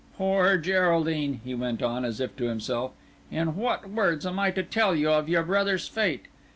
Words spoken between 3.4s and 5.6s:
what words am I to tell you of your